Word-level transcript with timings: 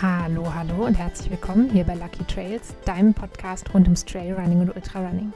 Hallo, 0.00 0.54
hallo 0.54 0.86
und 0.86 0.94
herzlich 0.94 1.28
willkommen 1.28 1.70
hier 1.70 1.82
bei 1.82 1.94
Lucky 1.94 2.22
Trails, 2.22 2.72
deinem 2.84 3.14
Podcast 3.14 3.74
rund 3.74 3.88
ums 3.88 4.04
Trailrunning 4.04 4.60
und 4.60 4.76
Ultrarunning. 4.76 5.32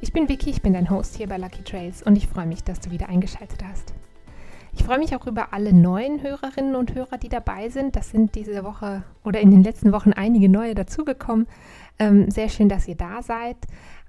Ich 0.00 0.12
bin 0.12 0.28
Vicky, 0.28 0.50
ich 0.50 0.62
bin 0.62 0.74
dein 0.74 0.90
Host 0.90 1.16
hier 1.16 1.26
bei 1.26 1.38
Lucky 1.38 1.64
Trails 1.64 2.04
und 2.04 2.14
ich 2.14 2.28
freue 2.28 2.46
mich, 2.46 2.62
dass 2.62 2.78
du 2.78 2.92
wieder 2.92 3.08
eingeschaltet 3.08 3.64
hast. 3.68 3.94
Ich 4.74 4.84
freue 4.84 5.00
mich 5.00 5.16
auch 5.16 5.26
über 5.26 5.52
alle 5.52 5.72
neuen 5.72 6.22
Hörerinnen 6.22 6.76
und 6.76 6.94
Hörer, 6.94 7.18
die 7.18 7.28
dabei 7.28 7.68
sind. 7.68 7.96
Das 7.96 8.10
sind 8.10 8.36
diese 8.36 8.62
Woche 8.62 9.02
oder 9.24 9.40
in 9.40 9.50
den 9.50 9.64
letzten 9.64 9.90
Wochen 9.90 10.12
einige 10.12 10.48
neue 10.48 10.76
dazugekommen. 10.76 11.48
Ähm, 11.98 12.30
sehr 12.30 12.48
schön, 12.48 12.68
dass 12.68 12.86
ihr 12.86 12.96
da 12.96 13.22
seid. 13.22 13.56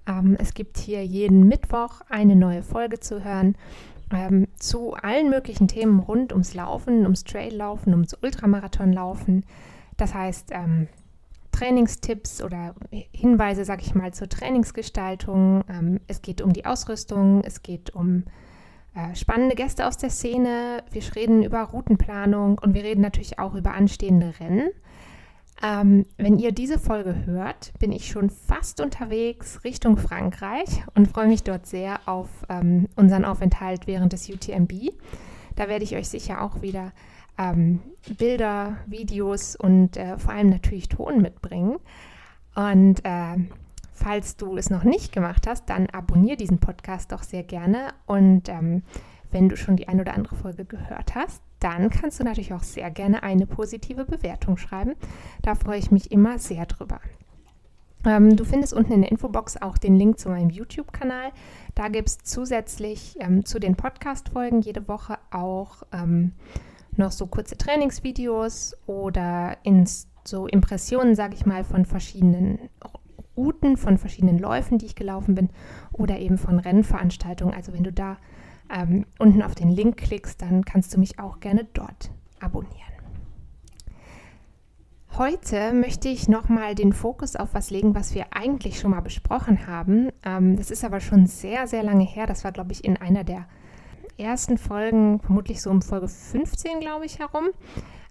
Ähm, 0.07 0.38
es 0.39 0.54
gibt 0.54 0.77
hier 0.77 1.04
jeden 1.04 1.48
Mittwoch 1.48 2.02
eine 2.07 2.35
neue 2.35 2.62
Folge 2.62 2.99
zu 2.99 3.23
hören 3.23 3.55
ähm, 4.13 4.48
zu 4.57 4.93
allen 4.93 5.29
möglichen 5.29 5.68
Themen 5.68 5.99
rund 5.99 6.32
ums 6.32 6.54
Laufen, 6.54 7.04
ums 7.04 7.23
Traillaufen, 7.23 7.93
ums 7.93 8.16
Ultramarathonlaufen. 8.21 9.43
Das 9.97 10.13
heißt, 10.13 10.51
ähm, 10.51 10.87
Trainingstipps 11.51 12.43
oder 12.43 12.75
Hinweise, 12.91 13.65
sage 13.65 13.81
ich 13.81 13.95
mal, 13.95 14.13
zur 14.13 14.29
Trainingsgestaltung. 14.29 15.63
Ähm, 15.70 15.99
es 16.07 16.21
geht 16.21 16.41
um 16.41 16.53
die 16.53 16.65
Ausrüstung, 16.65 17.41
es 17.43 17.63
geht 17.63 17.95
um 17.95 18.23
äh, 18.93 19.15
spannende 19.15 19.55
Gäste 19.55 19.87
aus 19.87 19.97
der 19.97 20.11
Szene. 20.11 20.83
Wir 20.91 21.01
reden 21.15 21.43
über 21.43 21.61
Routenplanung 21.61 22.59
und 22.59 22.75
wir 22.75 22.83
reden 22.83 23.01
natürlich 23.01 23.39
auch 23.39 23.55
über 23.55 23.71
anstehende 23.71 24.35
Rennen. 24.39 24.70
Ähm, 25.63 26.05
wenn 26.17 26.37
ihr 26.37 26.51
diese 26.51 26.77
Folge 26.77 27.25
hört, 27.25 27.73
bin 27.79 27.91
ich 27.91 28.07
schon 28.07 28.29
fast 28.29 28.79
unterwegs 28.79 29.63
Richtung 29.63 29.98
Frankreich 29.98 30.84
und 30.93 31.07
freue 31.07 31.27
mich 31.27 31.43
dort 31.43 31.65
sehr 31.65 31.99
auf 32.05 32.29
ähm, 32.49 32.87
unseren 32.95 33.25
Aufenthalt 33.25 33.87
während 33.87 34.13
des 34.13 34.29
UTMB. 34.29 34.91
Da 35.55 35.67
werde 35.67 35.84
ich 35.84 35.95
euch 35.95 36.07
sicher 36.07 36.43
auch 36.43 36.61
wieder 36.61 36.91
ähm, 37.38 37.82
Bilder, 38.18 38.77
Videos 38.88 39.55
und 39.55 39.98
äh, 39.98 40.18
vor 40.18 40.34
allem 40.34 40.49
natürlich 40.49 40.90
Ton 40.90 41.21
mitbringen. 41.21 41.77
Und 42.55 43.04
äh, 43.04 43.38
falls 43.91 44.38
du 44.38 44.57
es 44.57 44.70
noch 44.70 44.84
nicht 44.84 45.12
gemacht 45.12 45.48
hast, 45.48 45.70
dann 45.70 45.88
abonniere 45.88 46.38
diesen 46.38 46.60
Podcast 46.60 47.12
doch 47.12 47.24
sehr 47.24 47.44
gerne. 47.44 47.90
Und 48.05 48.49
ähm, 48.49 48.84
wenn 49.32 49.49
du 49.49 49.57
schon 49.57 49.76
die 49.76 49.88
ein 49.88 49.99
oder 49.99 50.13
andere 50.13 50.35
Folge 50.35 50.66
gehört 50.66 51.16
hast, 51.16 51.41
dann 51.60 51.90
kannst 51.90 52.20
du 52.20 52.24
natürlich 52.24 52.54
auch 52.54 52.63
sehr 52.63 52.91
gerne 52.91 53.24
eine 53.24 53.48
positive 53.48 54.05
Bewertung 54.05 54.57
schreiben. 54.57 54.96
Da 55.41 55.55
freue 55.55 55.79
ich 55.79 55.91
mich 55.91 56.12
immer 56.12 56.40
sehr 56.40 56.66
drüber. 56.66 56.99
Ähm, 58.05 58.35
du 58.35 58.46
findest 58.46 58.74
unten 58.74 58.94
in 58.94 59.01
der 59.01 59.12
Infobox 59.12 59.62
auch 59.62 59.77
den 59.77 59.96
Link 59.96 60.20
zu 60.20 60.29
meinem 60.29 60.49
YouTube-Kanal. 60.49 61.32
Da 61.76 61.90
gibt 61.90 62.07
es 62.10 62.18
zusätzlich 62.20 63.16
ähm, 63.20 63.46
zu 63.46 63.60
den 63.60 63.76
Podcast-Folgen 63.76 64.62
jede 64.62 64.88
Woche 64.88 65.18
auch 65.31 65.84
ähm, 65.91 66.34
noch 66.97 67.12
so 67.12 67.28
kurze 67.28 67.57
Trainingsvideos 67.57 68.75
oder 68.85 69.57
ins, 69.63 70.07
so 70.23 70.47
Impressionen, 70.47 71.16
sage 71.16 71.35
ich 71.35 71.45
mal, 71.45 71.63
von 71.63 71.85
verschiedenen 71.85 72.59
Routen, 73.35 73.78
von 73.78 73.97
verschiedenen 73.97 74.39
Läufen, 74.39 74.78
die 74.78 74.88
ich 74.88 74.95
gelaufen 74.95 75.35
bin 75.35 75.50
oder 75.94 76.17
eben 76.19 76.38
von 76.38 76.59
Rennveranstaltungen. 76.59 77.53
Also 77.53 77.73
wenn 77.73 77.84
du 77.84 77.94
da 77.94 78.17
ähm, 78.73 79.06
unten 79.19 79.41
auf 79.44 79.56
den 79.56 79.69
Link 79.69 79.97
klickst, 79.97 80.41
dann 80.41 80.66
kannst 80.66 80.94
du 80.94 81.00
mich 81.00 81.19
auch 81.19 81.39
gerne 81.39 81.66
dort 81.73 82.12
abonnieren. 82.39 82.88
Heute 85.17 85.73
möchte 85.73 86.09
ich 86.09 86.28
nochmal 86.28 86.75
den 86.75 86.94
Fokus 86.94 87.35
auf 87.35 87.53
was 87.53 87.72
legen, 87.72 87.95
was 87.95 88.13
wir 88.13 88.25
eigentlich 88.31 88.79
schon 88.79 88.91
mal 88.91 89.01
besprochen 89.01 89.66
haben. 89.66 90.09
Ähm, 90.23 90.57
das 90.57 90.69
ist 90.69 90.84
aber 90.84 91.00
schon 91.00 91.25
sehr, 91.25 91.66
sehr 91.66 91.81
lange 91.81 92.03
her. 92.03 92.28
Das 92.28 92.44
war, 92.44 92.51
glaube 92.51 92.72
ich, 92.72 92.84
in 92.84 92.97
einer 92.97 93.23
der 93.23 93.47
ersten 94.18 94.57
Folgen, 94.57 95.19
vermutlich 95.19 95.62
so 95.62 95.69
um 95.69 95.81
Folge 95.81 96.07
15, 96.07 96.79
glaube 96.79 97.06
ich, 97.06 97.19
herum. 97.19 97.50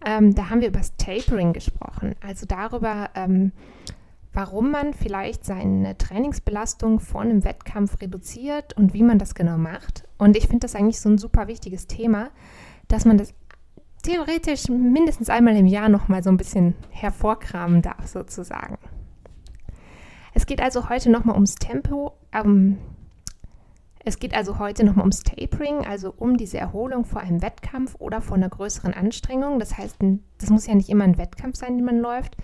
Ähm, 0.05 0.35
da 0.35 0.51
haben 0.51 0.61
wir 0.61 0.69
über 0.69 0.79
das 0.79 0.97
Tapering 0.97 1.53
gesprochen. 1.53 2.15
Also 2.21 2.47
darüber, 2.47 3.11
ähm, 3.15 3.53
warum 4.33 4.71
man 4.71 4.93
vielleicht 4.93 5.45
seine 5.45 5.97
Trainingsbelastung 5.97 7.01
vor 7.01 7.23
einem 7.23 7.45
Wettkampf 7.45 8.01
reduziert 8.01 8.77
und 8.77 8.95
wie 8.95 9.03
man 9.03 9.19
das 9.19 9.35
genau 9.35 9.57
macht. 9.57 10.05
Und 10.19 10.37
ich 10.37 10.47
finde 10.47 10.61
das 10.61 10.75
eigentlich 10.75 11.01
so 11.01 11.09
ein 11.09 11.19
super 11.19 11.49
wichtiges 11.49 11.87
Thema, 11.87 12.31
dass 12.89 13.05
man 13.05 13.19
das 13.19 13.35
theoretisch 14.03 14.69
mindestens 14.69 15.31
einmal 15.31 15.57
im 15.57 15.67
Jahr 15.67 15.89
noch 15.89 16.09
mal 16.09 16.23
so 16.23 16.31
ein 16.31 16.37
bisschen 16.37 16.75
hervorkramen 16.91 17.83
darf, 17.83 18.07
sozusagen. 18.07 18.79
Es 20.35 20.47
geht 20.47 20.61
also 20.61 20.91
heute 20.91 21.11
noch 21.11 21.25
mal 21.25 21.35
ums 21.35 21.55
Tempo. 21.55 22.13
Ähm, 22.33 22.79
es 24.07 24.21
geht 24.21 24.35
also 24.35 24.61
heute 24.61 24.85
noch 24.85 24.95
mal 24.95 25.03
ums 25.03 25.25
Tapering, 25.25 25.85
also 25.85 26.15
um 26.17 26.37
diese 26.37 26.59
Erholung 26.59 27.05
vor 27.05 27.21
einem 27.21 27.43
Wettkampf 27.43 27.97
oder 27.99 28.21
vor 28.21 28.37
einer 28.37 28.49
größeren 28.49 28.95
Anstrengung. 28.95 29.59
Das 29.59 29.77
heißt, 29.77 29.97
das 30.39 30.49
muss 30.49 30.69
ja 30.69 30.77
nicht 30.77 30.89
immer 30.89 31.03
ein 31.03 31.19
Wettkampf 31.19 31.57
sein, 31.57 31.77
den 31.77 31.85
man 31.85 31.99
läuft. 31.99 32.37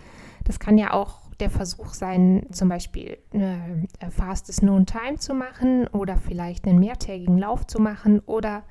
Das 0.43 0.59
kann 0.59 0.77
ja 0.77 0.93
auch 0.93 1.31
der 1.39 1.51
Versuch 1.51 1.95
sein, 1.95 2.47
zum 2.51 2.69
Beispiel 2.69 3.17
eine 3.33 3.87
Fastest 4.11 4.61
Known 4.61 4.87
Time 4.87 5.19
zu 5.19 5.35
machen 5.35 5.87
oder 5.87 6.17
vielleicht 6.17 6.67
einen 6.67 6.81
mehrtägigen 6.81 7.39
Lauf 7.39 7.65
zu 7.69 7.81
machen 7.81 8.19
oder 8.27 8.65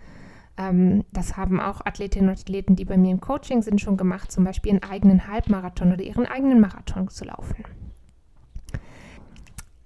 ähm, 0.57 1.05
das 1.13 1.37
haben 1.37 1.61
auch 1.61 1.85
Athletinnen 1.85 2.27
und 2.27 2.39
Athleten, 2.41 2.75
die 2.75 2.83
bei 2.83 2.97
mir 2.97 3.11
im 3.11 3.21
Coaching 3.21 3.61
sind, 3.61 3.79
schon 3.79 3.95
gemacht, 3.95 4.33
zum 4.33 4.43
Beispiel 4.43 4.71
einen 4.73 4.83
eigenen 4.83 5.29
Halbmarathon 5.29 5.93
oder 5.93 6.03
ihren 6.03 6.25
eigenen 6.25 6.59
Marathon 6.59 7.07
zu 7.07 7.23
laufen. 7.23 7.63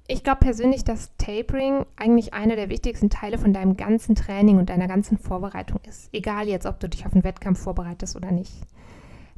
Ich 0.07 0.23
glaube 0.23 0.41
persönlich, 0.41 0.83
dass 0.83 1.15
Tapering 1.17 1.85
eigentlich 1.95 2.33
einer 2.35 2.55
der 2.55 2.69
wichtigsten 2.69 3.09
Teile 3.09 3.39
von 3.39 3.53
deinem 3.53 3.75
ganzen 3.75 4.13
Training 4.13 4.59
und 4.59 4.69
deiner 4.69 4.87
ganzen 4.87 5.17
Vorbereitung 5.17 5.79
ist. 5.87 6.09
Egal 6.13 6.47
jetzt, 6.47 6.67
ob 6.67 6.79
du 6.79 6.87
dich 6.87 7.07
auf 7.07 7.13
einen 7.13 7.23
Wettkampf 7.23 7.59
vorbereitest 7.59 8.15
oder 8.15 8.31
nicht. 8.31 8.53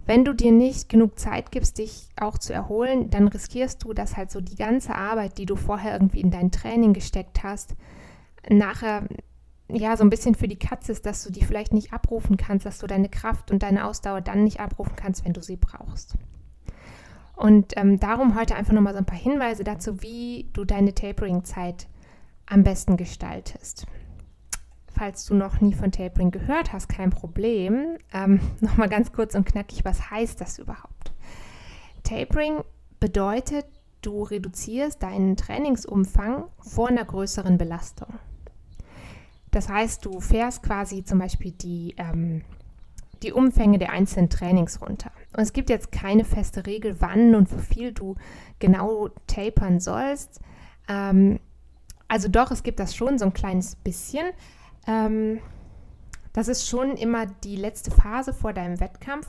Wenn 0.05 0.25
du 0.25 0.33
dir 0.33 0.51
nicht 0.51 0.89
genug 0.89 1.19
Zeit 1.19 1.51
gibst, 1.51 1.77
dich 1.77 2.09
auch 2.19 2.37
zu 2.37 2.53
erholen, 2.53 3.09
dann 3.09 3.29
riskierst 3.29 3.83
du, 3.83 3.93
dass 3.93 4.17
halt 4.17 4.29
so 4.29 4.41
die 4.41 4.55
ganze 4.55 4.93
Arbeit, 4.93 5.37
die 5.37 5.45
du 5.45 5.55
vorher 5.55 5.93
irgendwie 5.93 6.21
in 6.21 6.31
dein 6.31 6.51
Training 6.51 6.93
gesteckt 6.93 7.43
hast, 7.43 7.75
nachher 8.49 9.07
ja 9.69 9.95
so 9.95 10.03
ein 10.03 10.09
bisschen 10.09 10.35
für 10.35 10.47
die 10.47 10.59
Katze 10.59 10.91
ist, 10.91 11.05
dass 11.05 11.23
du 11.23 11.31
die 11.31 11.43
vielleicht 11.43 11.73
nicht 11.73 11.93
abrufen 11.93 12.35
kannst, 12.35 12.65
dass 12.65 12.79
du 12.79 12.87
deine 12.87 13.09
Kraft 13.09 13.51
und 13.51 13.63
deine 13.63 13.85
Ausdauer 13.85 14.21
dann 14.21 14.43
nicht 14.43 14.59
abrufen 14.59 14.95
kannst, 14.97 15.25
wenn 15.25 15.33
du 15.33 15.41
sie 15.41 15.57
brauchst. 15.57 16.15
Und 17.37 17.77
ähm, 17.77 17.99
darum 17.99 18.35
heute 18.35 18.55
einfach 18.55 18.73
nochmal 18.73 18.93
so 18.93 18.99
ein 18.99 19.05
paar 19.05 19.17
Hinweise 19.17 19.63
dazu, 19.63 20.01
wie 20.01 20.49
du 20.53 20.65
deine 20.65 20.93
Tapering-Zeit 20.93 21.87
am 22.47 22.63
besten 22.63 22.97
gestaltest 22.97 23.87
falls 24.97 25.25
du 25.25 25.35
noch 25.35 25.61
nie 25.61 25.73
von 25.73 25.91
Tapering 25.91 26.31
gehört 26.31 26.73
hast, 26.73 26.89
kein 26.89 27.11
Problem. 27.11 27.97
Ähm, 28.13 28.39
Nochmal 28.59 28.89
ganz 28.89 29.13
kurz 29.13 29.35
und 29.35 29.45
knackig, 29.45 29.85
was 29.85 30.09
heißt 30.09 30.41
das 30.41 30.59
überhaupt? 30.59 31.13
Tapering 32.03 32.63
bedeutet, 32.99 33.65
du 34.01 34.23
reduzierst 34.23 35.01
deinen 35.03 35.37
Trainingsumfang 35.37 36.45
vor 36.59 36.89
einer 36.89 37.05
größeren 37.05 37.57
Belastung. 37.57 38.07
Das 39.51 39.69
heißt, 39.69 40.05
du 40.05 40.19
fährst 40.19 40.63
quasi 40.63 41.03
zum 41.03 41.19
Beispiel 41.19 41.51
die, 41.51 41.95
ähm, 41.97 42.43
die 43.23 43.31
Umfänge 43.31 43.79
der 43.79 43.91
einzelnen 43.91 44.29
Trainings 44.29 44.81
runter. 44.81 45.11
Und 45.33 45.43
es 45.43 45.53
gibt 45.53 45.69
jetzt 45.69 45.91
keine 45.91 46.25
feste 46.25 46.65
Regel, 46.65 46.95
wann 46.99 47.35
und 47.35 47.51
wie 47.51 47.61
viel 47.61 47.91
du 47.91 48.15
genau 48.59 49.09
tapern 49.27 49.79
sollst. 49.79 50.39
Ähm, 50.87 51.39
also 52.07 52.27
doch, 52.29 52.51
es 52.51 52.63
gibt 52.63 52.79
das 52.79 52.95
schon 52.95 53.19
so 53.19 53.25
ein 53.25 53.33
kleines 53.33 53.75
bisschen, 53.75 54.27
ähm, 54.87 55.39
das 56.33 56.47
ist 56.47 56.67
schon 56.67 56.95
immer 56.97 57.25
die 57.25 57.55
letzte 57.55 57.91
Phase 57.91 58.33
vor 58.33 58.53
deinem 58.53 58.79
Wettkampf, 58.79 59.27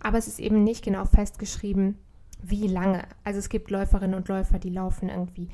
aber 0.00 0.18
es 0.18 0.28
ist 0.28 0.38
eben 0.38 0.62
nicht 0.64 0.84
genau 0.84 1.04
festgeschrieben, 1.04 1.98
wie 2.42 2.66
lange. 2.66 3.04
Also 3.24 3.38
es 3.38 3.48
gibt 3.48 3.70
Läuferinnen 3.70 4.14
und 4.14 4.28
Läufer, 4.28 4.58
die 4.58 4.70
laufen 4.70 5.08
irgendwie 5.08 5.48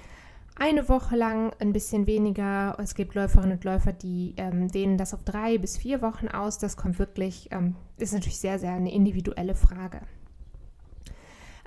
eine 0.59 0.89
Woche 0.89 1.17
lang 1.17 1.53
ein 1.61 1.73
bisschen 1.73 2.07
weniger. 2.07 2.77
Es 2.79 2.95
gibt 2.95 3.15
Läuferinnen 3.15 3.53
und 3.53 3.65
Läufer, 3.65 3.93
die 3.93 4.35
ähm, 4.37 4.69
dehnen 4.69 4.99
das 4.99 5.15
auf 5.15 5.23
drei 5.23 5.59
bis 5.59 5.77
vier 5.77 6.03
Wochen 6.03 6.29
aus. 6.29 6.59
Das 6.59 6.77
kommt 6.77 6.99
wirklich, 6.99 7.49
ähm, 7.53 7.77
ist 7.97 8.13
natürlich 8.13 8.39
sehr, 8.39 8.59
sehr 8.59 8.73
eine 8.73 8.93
individuelle 8.93 9.55
Frage. 9.55 10.01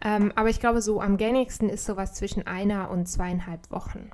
Ähm, 0.04 0.32
aber 0.36 0.50
ich 0.50 0.60
glaube, 0.60 0.82
so 0.82 1.00
am 1.00 1.18
gängigsten 1.18 1.70
ist 1.70 1.86
sowas 1.86 2.14
zwischen 2.14 2.48
einer 2.48 2.90
und 2.90 3.08
zweieinhalb 3.08 3.70
Wochen 3.72 4.10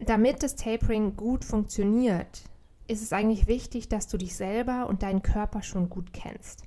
damit 0.00 0.42
das 0.42 0.56
Tapering 0.56 1.16
gut 1.16 1.44
funktioniert, 1.44 2.42
ist 2.86 3.02
es 3.02 3.12
eigentlich 3.12 3.46
wichtig, 3.46 3.88
dass 3.88 4.08
du 4.08 4.18
dich 4.18 4.36
selber 4.36 4.88
und 4.88 5.02
deinen 5.02 5.22
Körper 5.22 5.62
schon 5.62 5.88
gut 5.88 6.12
kennst. 6.12 6.64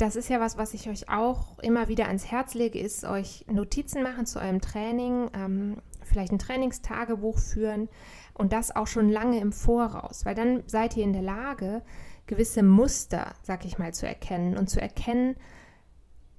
Das 0.00 0.16
ist 0.16 0.30
ja 0.30 0.40
was, 0.40 0.56
was 0.56 0.72
ich 0.72 0.88
euch 0.88 1.10
auch 1.10 1.58
immer 1.58 1.88
wieder 1.88 2.06
ans 2.06 2.30
Herz 2.30 2.54
lege, 2.54 2.78
ist 2.80 3.04
euch 3.04 3.44
Notizen 3.48 4.02
machen 4.02 4.24
zu 4.24 4.40
eurem 4.40 4.62
Training, 4.62 5.28
ähm, 5.34 5.76
vielleicht 6.02 6.32
ein 6.32 6.38
Trainingstagebuch 6.38 7.38
führen 7.38 7.90
und 8.32 8.54
das 8.54 8.74
auch 8.74 8.86
schon 8.86 9.10
lange 9.10 9.38
im 9.40 9.52
Voraus, 9.52 10.24
weil 10.24 10.34
dann 10.34 10.62
seid 10.66 10.96
ihr 10.96 11.04
in 11.04 11.12
der 11.12 11.20
Lage, 11.20 11.82
gewisse 12.26 12.62
Muster, 12.62 13.34
sag 13.42 13.66
ich 13.66 13.76
mal, 13.76 13.92
zu 13.92 14.06
erkennen 14.06 14.56
und 14.56 14.70
zu 14.70 14.80
erkennen, 14.80 15.36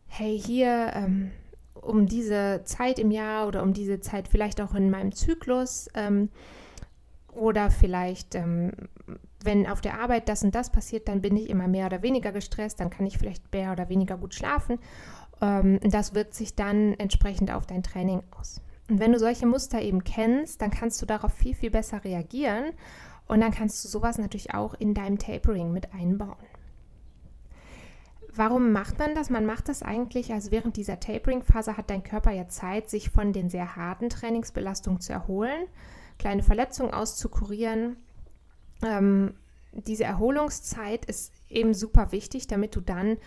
hey, 0.07 0.39
hier 0.39 0.93
ähm, 0.95 1.29
um 1.75 2.07
diese 2.07 2.61
Zeit 2.63 2.97
im 2.97 3.11
Jahr 3.11 3.47
oder 3.47 3.61
um 3.61 3.73
diese 3.73 3.99
Zeit 3.99 4.27
vielleicht 4.27 4.59
auch 4.59 4.73
in 4.73 4.89
meinem 4.89 5.11
Zyklus 5.11 5.87
ähm, 5.93 6.29
oder 7.31 7.69
vielleicht 7.69 8.33
ähm, 8.33 8.71
wenn 9.45 9.67
auf 9.67 9.81
der 9.81 9.99
Arbeit 9.99 10.29
das 10.29 10.43
und 10.43 10.55
das 10.55 10.71
passiert, 10.71 11.07
dann 11.07 11.21
bin 11.21 11.35
ich 11.35 11.49
immer 11.49 11.67
mehr 11.67 11.87
oder 11.87 12.01
weniger 12.01 12.31
gestresst, 12.31 12.79
dann 12.79 12.89
kann 12.89 13.05
ich 13.05 13.17
vielleicht 13.17 13.51
mehr 13.53 13.71
oder 13.71 13.89
weniger 13.89 14.17
gut 14.17 14.33
schlafen. 14.33 14.79
Ähm, 15.41 15.79
das 15.83 16.13
wirkt 16.13 16.33
sich 16.33 16.55
dann 16.55 16.93
entsprechend 16.93 17.51
auf 17.51 17.65
dein 17.65 17.83
Training 17.83 18.23
aus. 18.39 18.61
Und 18.89 18.99
wenn 18.99 19.13
du 19.13 19.19
solche 19.19 19.45
Muster 19.45 19.81
eben 19.81 20.03
kennst, 20.03 20.61
dann 20.61 20.71
kannst 20.71 21.01
du 21.01 21.05
darauf 21.05 21.33
viel, 21.33 21.55
viel 21.55 21.71
besser 21.71 22.03
reagieren 22.03 22.71
und 23.27 23.39
dann 23.39 23.51
kannst 23.51 23.83
du 23.83 23.87
sowas 23.87 24.17
natürlich 24.17 24.53
auch 24.53 24.73
in 24.73 24.93
deinem 24.93 25.17
Tapering 25.17 25.71
mit 25.71 25.93
einbauen. 25.93 26.35
Warum 28.33 28.71
macht 28.71 28.97
man 28.97 29.13
das? 29.13 29.29
Man 29.29 29.45
macht 29.45 29.67
das 29.67 29.83
eigentlich, 29.83 30.31
also 30.31 30.51
während 30.51 30.77
dieser 30.77 30.99
Tapering-Phase 30.99 31.75
hat 31.75 31.89
dein 31.89 32.03
Körper 32.03 32.31
ja 32.31 32.47
Zeit, 32.47 32.89
sich 32.89 33.09
von 33.09 33.33
den 33.33 33.49
sehr 33.49 33.75
harten 33.75 34.09
Trainingsbelastungen 34.09 35.01
zu 35.01 35.11
erholen, 35.11 35.67
kleine 36.17 36.43
Verletzungen 36.43 36.93
auszukurieren. 36.93 37.97
Ähm, 38.83 39.33
diese 39.73 40.03
Erholungszeit 40.03 41.05
ist 41.05 41.31
eben 41.49 41.73
super 41.73 42.11
wichtig, 42.11 42.47
damit 42.47 42.75
du 42.75 42.81
dann 42.81 43.17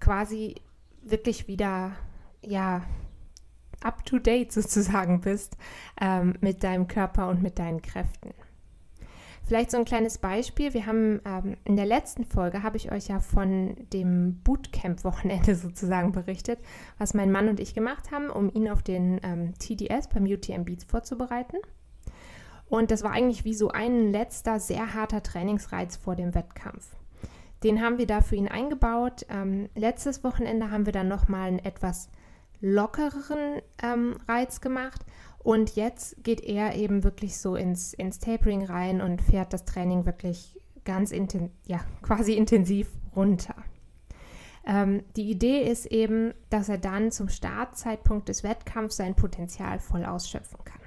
quasi 0.00 0.54
wirklich 1.02 1.48
wieder, 1.48 1.92
ja, 2.42 2.82
up 3.82 4.04
to 4.04 4.18
date 4.18 4.52
sozusagen 4.52 5.20
bist 5.20 5.56
ähm, 6.00 6.34
mit 6.40 6.62
deinem 6.62 6.88
Körper 6.88 7.28
und 7.28 7.42
mit 7.42 7.58
deinen 7.58 7.82
Kräften. 7.82 8.32
Vielleicht 9.50 9.72
so 9.72 9.78
ein 9.78 9.84
kleines 9.84 10.18
Beispiel. 10.18 10.74
Wir 10.74 10.86
haben 10.86 11.20
ähm, 11.24 11.56
in 11.64 11.74
der 11.74 11.86
letzten 11.86 12.24
Folge 12.24 12.62
habe 12.62 12.76
ich 12.76 12.92
euch 12.92 13.08
ja 13.08 13.18
von 13.18 13.74
dem 13.92 14.40
Bootcamp-Wochenende 14.44 15.54
sozusagen 15.56 16.12
berichtet, 16.12 16.60
was 16.98 17.14
mein 17.14 17.32
Mann 17.32 17.48
und 17.48 17.58
ich 17.58 17.74
gemacht 17.74 18.12
haben, 18.12 18.30
um 18.30 18.52
ihn 18.52 18.68
auf 18.68 18.82
den 18.82 19.20
ähm, 19.24 19.54
TDS 19.58 20.08
beim 20.08 20.24
UTM 20.24 20.64
Beats 20.64 20.84
vorzubereiten. 20.84 21.56
Und 22.70 22.90
das 22.90 23.02
war 23.02 23.10
eigentlich 23.10 23.44
wie 23.44 23.52
so 23.52 23.68
ein 23.68 24.10
letzter 24.10 24.60
sehr 24.60 24.94
harter 24.94 25.22
Trainingsreiz 25.22 25.96
vor 25.96 26.16
dem 26.16 26.34
Wettkampf. 26.34 26.96
Den 27.64 27.82
haben 27.82 27.98
wir 27.98 28.06
da 28.06 28.22
für 28.22 28.36
ihn 28.36 28.48
eingebaut. 28.48 29.26
Ähm, 29.28 29.68
letztes 29.74 30.24
Wochenende 30.24 30.70
haben 30.70 30.86
wir 30.86 30.92
dann 30.92 31.08
nochmal 31.08 31.48
einen 31.48 31.58
etwas 31.58 32.08
lockereren 32.60 33.60
ähm, 33.82 34.16
Reiz 34.28 34.60
gemacht 34.60 35.04
und 35.42 35.74
jetzt 35.74 36.22
geht 36.22 36.42
er 36.42 36.74
eben 36.76 37.02
wirklich 37.02 37.38
so 37.38 37.56
ins, 37.56 37.94
ins 37.94 38.18
Tapering 38.18 38.64
rein 38.64 39.00
und 39.00 39.22
fährt 39.22 39.52
das 39.52 39.64
Training 39.64 40.04
wirklich 40.06 40.58
ganz 40.84 41.10
inten 41.10 41.50
ja, 41.66 41.80
quasi 42.02 42.34
intensiv 42.34 42.88
runter. 43.16 43.56
Ähm, 44.64 45.02
die 45.16 45.30
Idee 45.30 45.62
ist 45.62 45.86
eben, 45.86 46.34
dass 46.50 46.68
er 46.68 46.78
dann 46.78 47.10
zum 47.10 47.28
Startzeitpunkt 47.28 48.28
des 48.28 48.44
Wettkampfs 48.44 48.96
sein 48.96 49.16
Potenzial 49.16 49.80
voll 49.80 50.04
ausschöpfen 50.04 50.62
kann. 50.64 50.79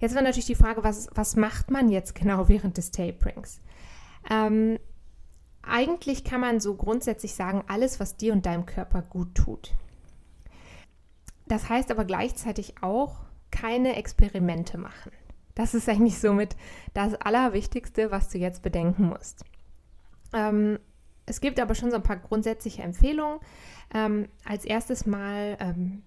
Jetzt 0.00 0.14
war 0.14 0.22
natürlich 0.22 0.46
die 0.46 0.54
Frage, 0.54 0.84
was, 0.84 1.08
was 1.14 1.36
macht 1.36 1.70
man 1.70 1.88
jetzt 1.88 2.14
genau 2.14 2.48
während 2.48 2.76
des 2.76 2.90
Taperings? 2.90 3.60
Ähm, 4.30 4.78
eigentlich 5.62 6.24
kann 6.24 6.40
man 6.40 6.60
so 6.60 6.74
grundsätzlich 6.74 7.34
sagen, 7.34 7.64
alles, 7.68 8.00
was 8.00 8.16
dir 8.16 8.32
und 8.32 8.46
deinem 8.46 8.66
Körper 8.66 9.02
gut 9.02 9.34
tut. 9.34 9.74
Das 11.46 11.68
heißt 11.68 11.90
aber 11.90 12.04
gleichzeitig 12.04 12.82
auch, 12.82 13.16
keine 13.50 13.96
Experimente 13.96 14.78
machen. 14.78 15.12
Das 15.54 15.74
ist 15.74 15.88
eigentlich 15.88 16.20
somit 16.20 16.56
das 16.94 17.14
Allerwichtigste, 17.14 18.10
was 18.10 18.28
du 18.28 18.38
jetzt 18.38 18.62
bedenken 18.62 19.06
musst. 19.06 19.44
Ähm, 20.32 20.78
es 21.26 21.40
gibt 21.40 21.58
aber 21.58 21.74
schon 21.74 21.90
so 21.90 21.96
ein 21.96 22.02
paar 22.02 22.18
grundsätzliche 22.18 22.82
Empfehlungen. 22.82 23.40
Ähm, 23.92 24.28
als 24.44 24.64
erstes 24.64 25.06
mal 25.06 25.56
ähm, 25.60 26.02